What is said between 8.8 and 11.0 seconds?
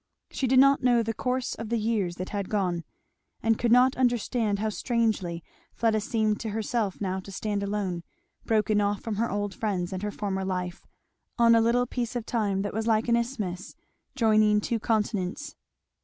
off from her old friends and her former life,